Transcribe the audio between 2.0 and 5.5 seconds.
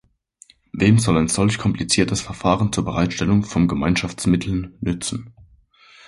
Verfahren zur Bereitstellung vom Gemeinschaftsmitteln nützen?